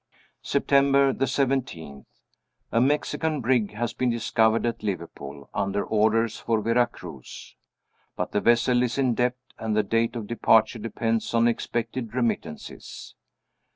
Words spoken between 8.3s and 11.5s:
the vessel is in debt, and the date of departure depends on